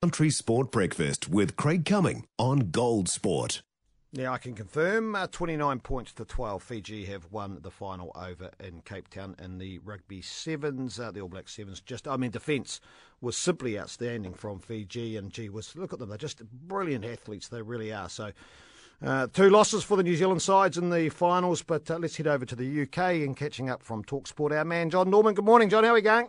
Country 0.00 0.30
Sport 0.30 0.70
Breakfast 0.70 1.28
with 1.28 1.56
Craig 1.56 1.84
Cumming 1.84 2.24
on 2.38 2.70
Gold 2.70 3.08
Sport. 3.08 3.62
Yeah, 4.12 4.30
I 4.30 4.38
can 4.38 4.54
confirm 4.54 5.16
uh, 5.16 5.26
29 5.26 5.80
points 5.80 6.12
to 6.12 6.24
12. 6.24 6.62
Fiji 6.62 7.04
have 7.06 7.32
won 7.32 7.58
the 7.62 7.72
final 7.72 8.12
over 8.14 8.52
in 8.60 8.82
Cape 8.82 9.08
Town 9.08 9.34
in 9.42 9.58
the 9.58 9.80
rugby 9.80 10.22
sevens. 10.22 11.00
Uh, 11.00 11.10
the 11.10 11.20
All 11.20 11.28
Black 11.28 11.48
sevens 11.48 11.80
just, 11.80 12.06
I 12.06 12.16
mean, 12.16 12.30
defence 12.30 12.80
was 13.20 13.36
simply 13.36 13.76
outstanding 13.76 14.34
from 14.34 14.60
Fiji. 14.60 15.16
And 15.16 15.32
gee, 15.32 15.48
was 15.48 15.74
look 15.74 15.92
at 15.92 15.98
them, 15.98 16.10
they're 16.10 16.16
just 16.16 16.44
brilliant 16.44 17.04
athletes, 17.04 17.48
they 17.48 17.60
really 17.60 17.92
are. 17.92 18.08
So, 18.08 18.30
uh, 19.04 19.26
two 19.32 19.50
losses 19.50 19.82
for 19.82 19.96
the 19.96 20.04
New 20.04 20.14
Zealand 20.14 20.42
sides 20.42 20.78
in 20.78 20.90
the 20.90 21.08
finals. 21.08 21.64
But 21.64 21.90
uh, 21.90 21.98
let's 21.98 22.16
head 22.16 22.28
over 22.28 22.46
to 22.46 22.54
the 22.54 22.82
UK 22.82 23.24
and 23.26 23.36
catching 23.36 23.68
up 23.68 23.82
from 23.82 24.04
Talksport. 24.04 24.56
Our 24.56 24.64
man 24.64 24.90
Jon 24.90 25.10
Norman. 25.10 25.34
Good 25.34 25.44
morning, 25.44 25.68
Jon. 25.68 25.82
How 25.82 25.90
are 25.90 25.94
we 25.94 26.02
going? 26.02 26.28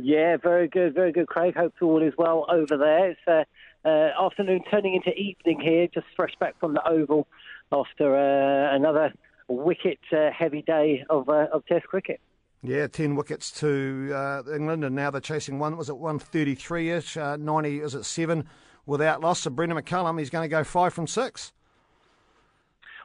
Yeah, 0.00 0.36
very 0.36 0.68
good, 0.68 0.94
very 0.94 1.10
good, 1.10 1.26
Craig. 1.26 1.56
Hope 1.56 1.74
all 1.82 2.02
is 2.02 2.14
well 2.16 2.46
over 2.48 2.76
there. 2.76 3.10
It's 3.10 3.20
uh, 3.26 3.42
uh, 3.84 4.26
afternoon 4.26 4.62
turning 4.70 4.94
into 4.94 5.12
evening 5.18 5.60
here, 5.60 5.88
just 5.92 6.06
fresh 6.14 6.34
back 6.38 6.58
from 6.60 6.74
the 6.74 6.88
Oval 6.88 7.26
after 7.72 8.16
uh, 8.16 8.76
another 8.76 9.12
wicket 9.48 9.98
uh, 10.12 10.30
heavy 10.30 10.62
day 10.62 11.04
of, 11.10 11.28
uh, 11.28 11.48
of 11.52 11.66
Test 11.66 11.86
cricket. 11.86 12.20
Yeah, 12.62 12.86
10 12.86 13.16
wickets 13.16 13.50
to 13.60 14.12
uh, 14.14 14.42
England, 14.54 14.84
and 14.84 14.94
now 14.94 15.10
they're 15.10 15.20
chasing 15.20 15.58
one. 15.58 15.76
Was 15.76 15.88
it 15.88 15.96
133 15.96 16.90
ish? 16.90 17.16
90, 17.16 17.80
is 17.80 17.94
it 17.96 18.04
seven 18.04 18.48
without 18.86 19.20
loss? 19.20 19.40
So 19.40 19.50
Brendon 19.50 19.78
McCullum, 19.78 20.18
he's 20.20 20.30
going 20.30 20.44
to 20.44 20.48
go 20.48 20.62
five 20.62 20.94
from 20.94 21.08
six. 21.08 21.52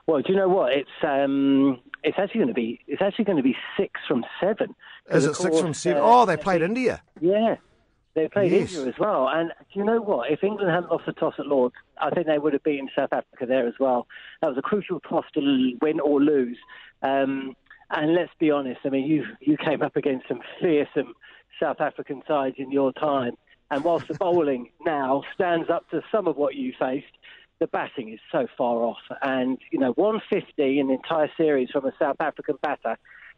Well, 0.06 0.22
do 0.22 0.32
you 0.32 0.38
know 0.38 0.50
what? 0.50 0.74
It's 0.74 0.90
um, 1.02 1.80
it's 2.04 2.18
actually 2.20 2.40
going 2.40 2.48
to 2.50 2.54
be 2.54 2.80
it's 2.88 3.02
actually 3.02 3.26
going 3.26 3.38
to 3.38 3.44
be 3.44 3.56
six 3.78 4.00
from 4.08 4.26
seven. 4.42 4.76
Is 5.10 5.26
it 5.26 5.36
six 5.36 5.60
from 5.60 5.74
seven? 5.74 6.02
Uh, 6.02 6.06
oh, 6.06 6.26
they 6.26 6.38
played 6.38 6.62
India. 6.62 7.02
Yeah, 7.20 7.56
they 8.16 8.28
played 8.28 8.52
yes. 8.52 8.74
India 8.74 8.90
as 8.90 9.00
well. 9.00 9.30
And 9.30 9.52
do 9.74 9.80
you 9.80 9.86
know 9.86 10.02
what? 10.02 10.32
If 10.32 10.44
England 10.44 10.70
hadn't 10.70 10.92
lost 10.92 11.06
the 11.06 11.14
toss 11.14 11.36
at 11.40 11.48
Lords, 11.48 11.76
I 11.98 12.10
think 12.12 12.28
they 12.28 12.38
would 12.38 12.54
have 12.54 12.64
beaten 12.64 12.90
South 12.96 13.12
Africa 13.12 13.46
there 13.46 13.68
as 13.68 13.76
well. 13.80 14.08
That 14.42 14.50
was 14.50 14.58
a 14.58 14.62
crucial 14.62 15.00
toss 15.00 15.26
to 15.34 15.74
win 15.82 16.00
or 16.00 16.22
lose. 16.22 16.58
Um, 17.02 17.56
and 17.90 18.14
let's 18.14 18.32
be 18.40 18.52
honest. 18.52 18.82
I 18.86 18.90
mean, 18.90 19.08
you 19.08 19.26
you 19.40 19.58
came 19.58 19.82
up 19.82 19.96
against 19.96 20.28
some 20.28 20.42
fearsome 20.62 21.14
South 21.60 21.80
African 21.80 22.22
sides 22.28 22.56
in 22.58 22.72
your 22.72 22.92
time. 22.94 23.34
And 23.72 23.84
whilst 23.84 24.08
the 24.08 24.16
bowling 24.16 24.70
now 24.86 25.24
stands 25.34 25.70
up 25.70 25.90
to 25.90 26.02
some 26.12 26.28
of 26.28 26.38
what 26.38 26.56
you 26.56 26.74
faced, 26.78 27.06
the 27.60 27.68
batting 27.68 28.12
is 28.12 28.20
so 28.32 28.48
far 28.58 28.78
off. 28.84 28.98
And, 29.22 29.58
you 29.72 29.80
know, 29.80 29.94
150 29.94 30.80
in 30.80 30.88
the 30.88 30.94
entire 30.94 31.30
series 31.38 31.70
from 31.72 31.86
a 31.86 31.92
South 32.00 32.18
African 32.20 32.58
batter 32.62 32.98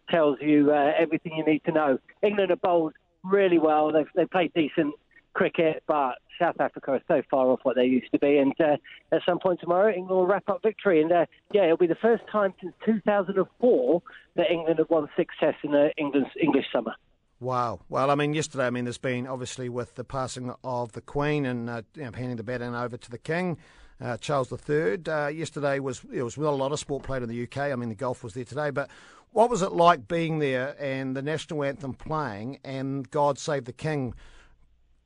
tells 0.10 0.38
you 0.42 0.72
uh, 0.72 0.92
everything 0.98 1.34
you 1.36 1.46
need 1.46 1.64
to 1.66 1.72
know. 1.72 2.00
England 2.22 2.50
have 2.50 2.62
bowled 2.62 2.94
really 3.24 3.60
well. 3.60 3.92
They've, 3.92 4.08
they've 4.16 4.30
played 4.30 4.54
decent 4.54 4.94
cricket, 5.34 5.84
but 5.88 6.16
South 6.40 6.60
Africa 6.60 6.92
are 6.92 7.02
so 7.08 7.22
far 7.30 7.48
off 7.48 7.60
what 7.64 7.76
they 7.76 7.86
used 7.86 8.12
to 8.12 8.20
be. 8.20 8.38
And 8.38 8.54
uh, 8.60 8.78
at 9.12 9.22
some 9.26 9.40
point 9.40 9.60
tomorrow, 9.60 9.90
England 9.90 10.10
will 10.10 10.28
wrap 10.28 10.50
up 10.50 10.62
victory. 10.64 11.02
And 11.02 11.12
uh, 11.12 11.26
yeah, 11.54 11.66
it'll 11.66 11.78
be 11.78 11.88
the 11.88 11.96
first 11.96 12.24
time 12.32 12.54
since 12.62 12.74
2004 12.86 14.02
that 14.36 14.52
England 14.52 14.80
have 14.80 14.90
won 14.90 15.10
six 15.16 15.36
tests 15.40 15.60
in 15.64 15.72
the 15.72 15.92
England's 15.98 16.30
English 16.42 16.66
summer. 16.74 16.94
Wow. 17.40 17.82
Well, 17.90 18.10
I 18.10 18.16
mean, 18.16 18.34
yesterday, 18.34 18.66
I 18.66 18.70
mean, 18.70 18.86
there's 18.86 18.98
been 18.98 19.28
obviously 19.28 19.70
with 19.70 19.96
the 19.96 20.04
passing 20.04 20.54
of 20.64 20.94
the 20.94 21.02
Queen 21.02 21.46
and 21.46 21.70
uh, 21.70 21.82
you 21.94 22.04
know, 22.04 22.12
handing 22.14 22.38
the 22.38 22.44
baton 22.44 22.74
over 22.74 22.98
to 22.98 23.12
the 23.12 23.18
King 23.18 23.58
uh, 24.02 24.18
Charles 24.18 24.52
III. 24.52 25.00
Uh, 25.08 25.28
yesterday 25.28 25.80
was 25.80 26.02
it 26.12 26.24
was 26.24 26.38
not 26.38 26.52
a 26.52 26.56
lot 26.56 26.72
of 26.72 26.80
sport 26.80 27.04
played 27.04 27.24
in 27.24 27.30
the 27.30 27.44
UK. 27.44 27.58
I 27.58 27.76
mean, 27.76 27.90
the 27.90 27.96
golf 27.96 28.24
was 28.24 28.34
there 28.34 28.44
today, 28.44 28.70
but 28.70 28.90
what 29.32 29.50
was 29.50 29.62
it 29.62 29.74
like 29.74 30.08
being 30.08 30.40
there 30.40 30.76
and 30.80 31.16
the 31.16 31.22
national 31.22 31.64
anthem 31.64 31.94
playing 31.94 32.60
and 32.64 33.10
God 33.12 33.38
Save 33.38 33.66
the 33.66 33.74
King 33.74 34.14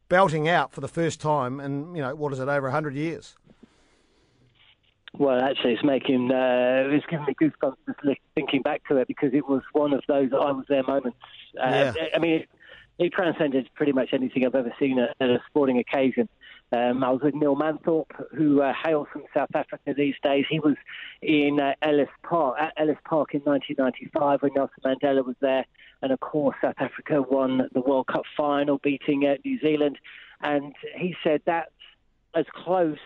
belting 0.08 0.48
out 0.48 0.72
for 0.72 0.82
the 0.82 0.88
first 0.88 1.22
time 1.22 1.60
in 1.60 1.96
you 1.96 2.02
know 2.02 2.16
what 2.16 2.34
is 2.34 2.40
it 2.40 2.48
over 2.48 2.70
hundred 2.70 2.96
years? 2.96 3.36
Well, 5.18 5.42
actually, 5.42 5.74
it's 5.74 5.84
making 5.84 6.32
uh, 6.32 6.84
it's 6.88 7.06
giving 7.08 7.26
me 7.26 7.36
goosebumps 7.42 7.78
just 7.88 8.20
thinking 8.36 8.62
back 8.62 8.88
to 8.90 8.98
it 8.98 9.08
because 9.08 9.34
it 9.34 9.48
was 9.48 9.64
one 9.74 9.94
of 9.94 10.04
those 10.08 10.30
I 10.32 10.52
was 10.52 10.66
there 10.70 10.84
moments. 10.84 11.18
Uh, 11.60 11.94
yeah. 11.96 12.06
I 12.16 12.20
mean, 12.20 12.46
it 13.00 13.14
transcended 13.14 13.70
pretty 13.76 13.94
much 13.94 14.10
anything 14.12 14.46
I've 14.46 14.56
ever 14.56 14.74
seen 14.78 15.00
at, 15.00 15.16
at 15.22 15.30
a 15.30 15.42
sporting 15.48 15.80
occasion. 15.80 16.28
Um, 16.72 17.04
I 17.04 17.10
was 17.10 17.22
with 17.24 17.34
Neil 17.34 17.56
Manthorp, 17.56 18.06
who 18.36 18.62
uh, 18.62 18.74
hails 18.86 19.08
from 19.12 19.24
South 19.34 19.50
Africa 19.56 19.94
these 19.98 20.16
days. 20.22 20.46
He 20.50 20.60
was 20.60 20.76
in 21.22 21.60
uh, 21.60 21.74
Ellis 21.82 22.10
Park 22.22 22.58
at 22.60 22.74
Ellis 22.78 22.98
Park 23.06 23.34
in 23.34 23.42
1995 23.42 24.42
when 24.42 24.52
Nelson 24.54 24.84
Mandela 24.86 25.26
was 25.26 25.38
there, 25.40 25.66
and 26.02 26.12
of 26.12 26.20
course 26.20 26.56
South 26.62 26.76
Africa 26.78 27.22
won 27.22 27.70
the 27.74 27.80
World 27.80 28.08
Cup 28.08 28.24
final, 28.38 28.78
beating 28.78 29.26
uh, 29.26 29.36
New 29.44 29.60
Zealand. 29.62 29.98
And 30.42 30.76
he 30.96 31.16
said 31.24 31.42
that's 31.46 31.72
as 32.36 32.46
close 32.54 33.00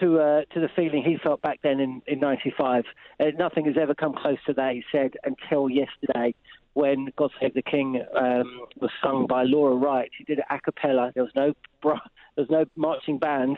to 0.00 0.20
uh, 0.20 0.42
to 0.52 0.60
the 0.60 0.68
feeling 0.76 1.02
he 1.02 1.16
felt 1.16 1.40
back 1.42 1.60
then 1.62 1.80
in 1.80 2.02
in 2.06 2.20
'95. 2.20 2.84
Uh, 3.18 3.24
nothing 3.38 3.64
has 3.66 3.76
ever 3.80 3.94
come 3.94 4.14
close 4.14 4.38
to 4.46 4.52
that. 4.54 4.74
He 4.74 4.84
said 4.92 5.14
until 5.24 5.70
yesterday, 5.70 6.34
when 6.78 7.08
"God 7.16 7.32
Save 7.40 7.54
the 7.54 7.62
King" 7.62 8.00
um, 8.16 8.60
was 8.80 8.90
sung 9.02 9.26
by 9.26 9.42
Laura 9.42 9.74
Wright. 9.74 10.10
She 10.16 10.22
did 10.22 10.38
it 10.38 10.44
a 10.48 10.60
cappella. 10.60 11.10
There 11.14 11.24
was 11.24 11.32
no 11.34 11.52
bra- 11.82 12.08
there 12.36 12.44
was 12.44 12.50
no 12.50 12.64
marching 12.76 13.18
band, 13.18 13.56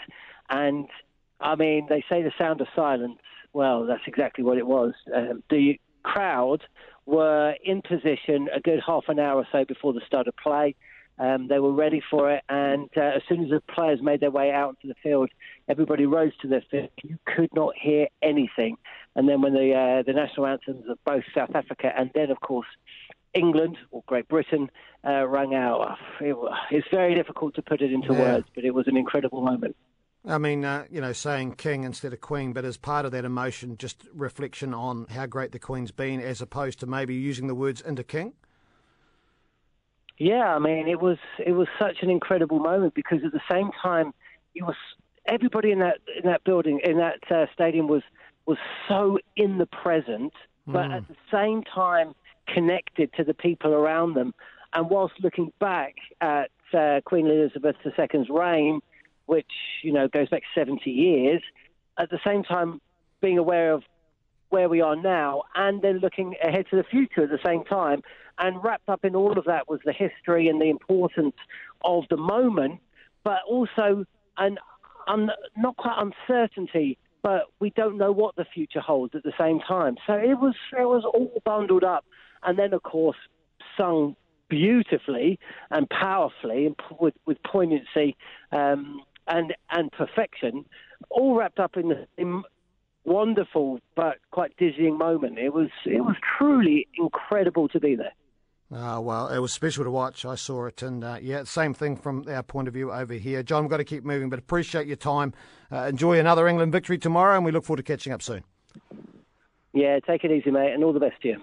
and 0.48 0.88
I 1.38 1.54
mean 1.54 1.86
they 1.88 2.02
say 2.08 2.22
the 2.22 2.32
sound 2.38 2.62
of 2.62 2.68
silence. 2.74 3.18
Well, 3.52 3.84
that's 3.84 4.06
exactly 4.06 4.42
what 4.42 4.56
it 4.56 4.66
was. 4.66 4.94
Um, 5.14 5.42
the 5.50 5.78
crowd 6.02 6.62
were 7.04 7.54
in 7.62 7.82
position 7.82 8.48
a 8.54 8.60
good 8.60 8.80
half 8.86 9.04
an 9.08 9.18
hour 9.18 9.36
or 9.36 9.48
so 9.52 9.64
before 9.66 9.92
the 9.92 10.00
start 10.06 10.26
of 10.26 10.34
play. 10.36 10.74
Um, 11.18 11.48
they 11.48 11.58
were 11.58 11.72
ready 11.72 12.00
for 12.10 12.32
it, 12.32 12.42
and 12.48 12.88
uh, 12.96 13.16
as 13.16 13.22
soon 13.28 13.44
as 13.44 13.50
the 13.50 13.60
players 13.74 14.00
made 14.00 14.20
their 14.20 14.30
way 14.30 14.52
out 14.52 14.76
into 14.76 14.88
the 14.88 14.98
field, 15.02 15.28
everybody 15.68 16.06
rose 16.06 16.32
to 16.40 16.48
their 16.48 16.64
feet. 16.70 16.90
You 17.02 17.18
could 17.26 17.50
not 17.54 17.74
hear 17.78 18.06
anything. 18.22 18.78
And 19.16 19.28
then 19.28 19.42
when 19.42 19.52
the 19.52 19.74
uh, 19.74 20.02
the 20.02 20.14
national 20.14 20.46
anthems 20.46 20.84
of 20.88 20.98
both 21.04 21.24
South 21.34 21.54
Africa 21.54 21.92
and 21.94 22.10
then, 22.14 22.30
of 22.30 22.40
course, 22.40 22.68
England 23.34 23.76
or 23.90 24.02
Great 24.06 24.28
Britain 24.28 24.70
uh, 25.06 25.26
rang 25.26 25.54
out, 25.54 25.98
it, 26.20 26.36
it's 26.70 26.86
very 26.90 27.14
difficult 27.14 27.54
to 27.54 27.62
put 27.62 27.80
it 27.80 27.92
into 27.92 28.12
yeah. 28.12 28.20
words, 28.20 28.46
but 28.54 28.64
it 28.64 28.74
was 28.74 28.88
an 28.88 28.96
incredible 28.96 29.42
moment. 29.42 29.76
I 30.26 30.36
mean, 30.36 30.64
uh, 30.64 30.84
you 30.90 31.00
know, 31.00 31.12
saying 31.12 31.54
king 31.54 31.84
instead 31.84 32.12
of 32.12 32.20
queen, 32.20 32.52
but 32.52 32.64
as 32.64 32.76
part 32.76 33.06
of 33.06 33.12
that 33.12 33.24
emotion, 33.24 33.78
just 33.78 34.06
reflection 34.12 34.74
on 34.74 35.06
how 35.08 35.24
great 35.26 35.52
the 35.52 35.58
queen's 35.58 35.92
been, 35.92 36.20
as 36.20 36.42
opposed 36.42 36.78
to 36.80 36.86
maybe 36.86 37.14
using 37.14 37.46
the 37.46 37.54
words 37.54 37.80
into 37.80 38.04
king. 38.04 38.34
Yeah, 40.18 40.54
I 40.54 40.58
mean, 40.58 40.86
it 40.88 41.00
was 41.00 41.16
it 41.38 41.52
was 41.52 41.68
such 41.78 42.02
an 42.02 42.10
incredible 42.10 42.58
moment 42.58 42.92
because 42.92 43.20
at 43.24 43.32
the 43.32 43.40
same 43.50 43.70
time, 43.82 44.12
it 44.54 44.62
was 44.62 44.76
everybody 45.24 45.70
in 45.70 45.78
that 45.78 45.98
in 46.22 46.28
that 46.30 46.44
building 46.44 46.80
in 46.84 46.98
that 46.98 47.20
uh, 47.30 47.46
stadium 47.54 47.88
was 47.88 48.02
was 48.44 48.58
so 48.86 49.18
in 49.36 49.56
the 49.56 49.64
present, 49.64 50.34
but 50.66 50.88
mm. 50.88 50.96
at 50.98 51.08
the 51.08 51.16
same 51.32 51.62
time 51.62 52.14
connected 52.52 53.12
to 53.14 53.24
the 53.24 53.34
people 53.34 53.72
around 53.72 54.14
them. 54.14 54.34
And 54.72 54.88
whilst 54.88 55.14
looking 55.22 55.52
back 55.58 55.94
at 56.20 56.50
uh, 56.72 57.00
Queen 57.04 57.26
Elizabeth 57.26 57.76
II's 57.84 58.28
reign, 58.28 58.80
which 59.26 59.50
you 59.82 59.92
know 59.92 60.08
goes 60.08 60.28
back 60.28 60.42
70 60.54 60.90
years, 60.90 61.42
at 61.98 62.10
the 62.10 62.18
same 62.24 62.42
time 62.42 62.80
being 63.20 63.38
aware 63.38 63.72
of 63.72 63.82
where 64.50 64.68
we 64.68 64.80
are 64.80 64.96
now, 64.96 65.42
and 65.54 65.82
then 65.82 65.98
looking 65.98 66.34
ahead 66.42 66.66
to 66.70 66.76
the 66.76 66.84
future 66.84 67.22
at 67.22 67.30
the 67.30 67.38
same 67.44 67.64
time. 67.64 68.02
And 68.38 68.62
wrapped 68.64 68.88
up 68.88 69.04
in 69.04 69.14
all 69.14 69.38
of 69.38 69.44
that 69.44 69.68
was 69.68 69.80
the 69.84 69.92
history 69.92 70.48
and 70.48 70.60
the 70.60 70.70
importance 70.70 71.36
of 71.84 72.04
the 72.08 72.16
moment, 72.16 72.80
but 73.22 73.40
also 73.46 74.06
an 74.38 74.58
un, 75.06 75.30
not 75.56 75.76
quite 75.76 75.98
uncertainty, 75.98 76.96
but 77.22 77.44
we 77.60 77.70
don't 77.70 77.98
know 77.98 78.12
what 78.12 78.36
the 78.36 78.44
future 78.44 78.80
holds 78.80 79.14
at 79.14 79.22
the 79.22 79.32
same 79.38 79.60
time. 79.60 79.96
So 80.06 80.14
it 80.14 80.38
was 80.38 80.54
it 80.72 80.84
was 80.84 81.04
all 81.04 81.42
bundled 81.44 81.84
up, 81.84 82.04
and 82.42 82.58
then 82.58 82.72
of 82.72 82.82
course 82.82 83.16
sung 83.76 84.16
beautifully 84.48 85.38
and 85.70 85.88
powerfully 85.88 86.66
and 86.66 86.76
with 87.00 87.14
with 87.26 87.38
poignancy 87.42 88.16
um, 88.52 89.00
and 89.26 89.54
and 89.70 89.90
perfection, 89.92 90.64
all 91.08 91.36
wrapped 91.36 91.60
up 91.60 91.76
in 91.76 91.88
the 91.88 92.42
wonderful 93.04 93.80
but 93.96 94.18
quite 94.30 94.56
dizzying 94.56 94.98
moment. 94.98 95.38
It 95.38 95.54
was 95.54 95.70
it 95.86 96.00
was 96.00 96.16
truly 96.38 96.86
incredible 96.98 97.68
to 97.68 97.80
be 97.80 97.96
there. 97.96 98.12
Uh, 98.72 99.00
well, 99.00 99.26
it 99.28 99.40
was 99.40 99.52
special 99.52 99.82
to 99.82 99.90
watch. 99.90 100.24
I 100.24 100.36
saw 100.36 100.66
it, 100.66 100.82
and 100.82 101.02
uh, 101.02 101.18
yeah, 101.20 101.42
same 101.42 101.74
thing 101.74 101.96
from 101.96 102.24
our 102.28 102.44
point 102.44 102.68
of 102.68 102.74
view 102.74 102.92
over 102.92 103.14
here. 103.14 103.42
Jon, 103.42 103.64
we've 103.64 103.70
got 103.70 103.78
to 103.78 103.84
keep 103.84 104.04
moving, 104.04 104.28
but 104.30 104.38
appreciate 104.38 104.86
your 104.86 104.96
time. 104.96 105.32
Uh, 105.72 105.86
enjoy 105.88 106.20
another 106.20 106.46
England 106.46 106.70
victory 106.70 106.96
tomorrow, 106.96 107.34
and 107.34 107.44
we 107.44 107.50
look 107.50 107.64
forward 107.64 107.78
to 107.78 107.82
catching 107.82 108.12
up 108.12 108.22
soon. 108.22 108.44
Yeah, 109.72 109.98
take 109.98 110.22
it 110.22 110.30
easy, 110.30 110.52
mate, 110.52 110.72
and 110.72 110.84
all 110.84 110.92
the 110.92 111.00
best 111.00 111.20
to 111.22 111.28
you. 111.28 111.42